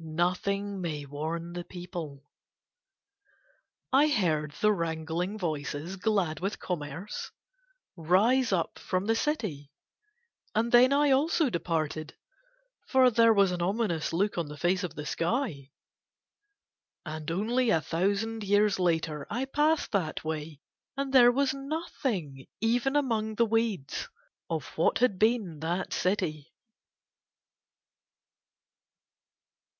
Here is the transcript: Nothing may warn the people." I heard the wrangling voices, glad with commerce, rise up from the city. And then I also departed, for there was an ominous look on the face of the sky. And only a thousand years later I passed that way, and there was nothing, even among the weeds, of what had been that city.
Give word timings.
Nothing 0.00 0.80
may 0.80 1.04
warn 1.06 1.54
the 1.54 1.64
people." 1.64 2.24
I 3.92 4.06
heard 4.06 4.52
the 4.60 4.72
wrangling 4.72 5.36
voices, 5.38 5.96
glad 5.96 6.38
with 6.38 6.60
commerce, 6.60 7.32
rise 7.96 8.52
up 8.52 8.78
from 8.78 9.06
the 9.06 9.16
city. 9.16 9.72
And 10.54 10.70
then 10.70 10.92
I 10.92 11.10
also 11.10 11.50
departed, 11.50 12.14
for 12.86 13.10
there 13.10 13.32
was 13.34 13.50
an 13.50 13.60
ominous 13.60 14.12
look 14.12 14.38
on 14.38 14.46
the 14.46 14.56
face 14.56 14.84
of 14.84 14.94
the 14.94 15.04
sky. 15.04 15.72
And 17.04 17.28
only 17.28 17.70
a 17.70 17.80
thousand 17.80 18.44
years 18.44 18.78
later 18.78 19.26
I 19.28 19.46
passed 19.46 19.90
that 19.90 20.22
way, 20.22 20.60
and 20.96 21.12
there 21.12 21.32
was 21.32 21.52
nothing, 21.52 22.46
even 22.60 22.94
among 22.94 23.34
the 23.34 23.46
weeds, 23.46 24.08
of 24.48 24.64
what 24.78 24.98
had 25.00 25.18
been 25.18 25.58
that 25.58 25.92
city. 25.92 26.52